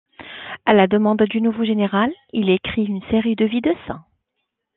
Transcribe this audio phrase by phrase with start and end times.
[0.65, 4.03] À la demande du nouveau général il écrit une série de vie de saints.